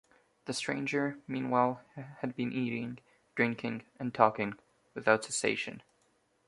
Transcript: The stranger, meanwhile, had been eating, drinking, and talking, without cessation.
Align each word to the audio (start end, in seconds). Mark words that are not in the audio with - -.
The 0.45 0.53
stranger, 0.55 1.19
meanwhile, 1.27 1.81
had 2.21 2.35
been 2.35 2.51
eating, 2.51 2.97
drinking, 3.35 3.83
and 3.99 4.11
talking, 4.11 4.57
without 4.95 5.23
cessation. 5.23 5.83